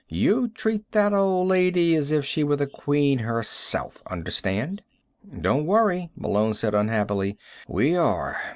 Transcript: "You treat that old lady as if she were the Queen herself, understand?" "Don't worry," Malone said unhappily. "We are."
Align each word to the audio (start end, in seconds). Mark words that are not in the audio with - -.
"You 0.09 0.47
treat 0.47 0.93
that 0.93 1.13
old 1.13 1.47
lady 1.49 1.93
as 1.93 2.09
if 2.09 2.25
she 2.25 2.43
were 2.43 2.55
the 2.55 2.65
Queen 2.65 3.19
herself, 3.19 4.01
understand?" 4.07 4.81
"Don't 5.39 5.67
worry," 5.67 6.09
Malone 6.15 6.55
said 6.55 6.73
unhappily. 6.73 7.37
"We 7.67 7.95
are." 7.95 8.35